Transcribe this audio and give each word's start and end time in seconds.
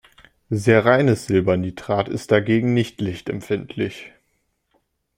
Sehr 0.49 0.83
reines 0.83 1.27
Silbernitrat 1.27 2.09
ist 2.09 2.31
dagegen 2.31 2.73
nicht 2.73 2.99
lichtempfindlich. 3.01 4.11